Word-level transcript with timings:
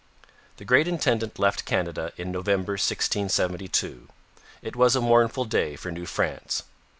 The 0.57 0.65
great 0.65 0.87
intendant 0.87 1.37
left 1.37 1.63
Canada 1.63 2.11
in 2.17 2.31
November 2.31 2.71
1672. 2.73 4.07
It 4.63 4.75
was 4.75 4.95
a 4.95 4.99
mournful 4.99 5.45
day 5.45 5.75
for 5.75 5.91
New 5.91 6.07
France. 6.07 6.63